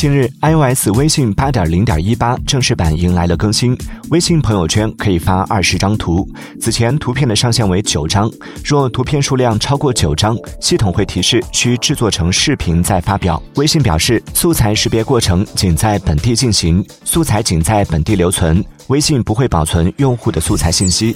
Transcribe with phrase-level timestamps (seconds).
[0.00, 3.76] 近日 ios 微信八点零点一八正式版迎来了更新。
[4.08, 6.26] 微信朋友圈可以发二十张图
[6.58, 8.32] 此前图片的上限为九张
[8.64, 13.42] 若图片数量超过九张系统会提示需制作成视频再发表。
[13.56, 21.14] 微信表示素材识别过程仅在本地进行素材仅在本地留存微信不会保存用户的素材信息。